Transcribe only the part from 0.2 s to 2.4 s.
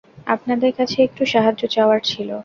আপনাদের কাছে একটু সাহায্য চাওয়ার ছিল।